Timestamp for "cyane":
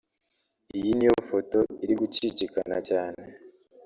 2.89-3.23